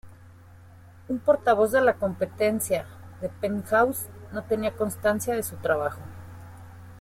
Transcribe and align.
Un 1.09 1.19
portavoz 1.19 1.71
de 1.73 1.79
la 1.79 1.93
competencia", 1.93 2.87
de 3.21 3.29
"Penthouse", 3.29 4.07
no 4.31 4.41
tenía 4.43 4.75
constancia 4.75 5.35
de 5.35 5.43
su 5.43 5.57
trabajo. 5.57 5.99